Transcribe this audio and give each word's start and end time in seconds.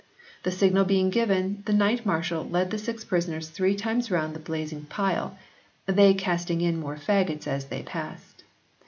The 0.41 0.49
signal 0.49 0.83
being 0.85 1.11
given 1.11 1.61
the 1.67 1.73
knight 1.73 2.07
marshal 2.07 2.43
led 2.49 2.71
the 2.71 2.79
six 2.79 3.03
prisoners 3.03 3.49
three 3.51 3.75
times 3.75 4.09
round 4.09 4.33
the 4.33 4.39
blazing 4.39 4.85
pile, 4.85 5.37
they 5.85 6.15
casting 6.15 6.61
in 6.61 6.79
more 6.79 6.95
faggots 6.95 7.45
as 7.45 7.65
they 7.65 7.83
passed. 7.83 8.43